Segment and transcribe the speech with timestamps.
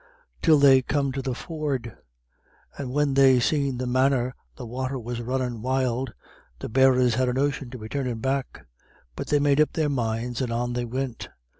[0.41, 1.95] Till they come to the ford,
[2.75, 6.11] and when they seen the manner the wather was runnin' wild,
[6.57, 8.65] the bearers had a notion to be turnin' back;
[9.15, 11.29] but they made up their minds, and on they wint.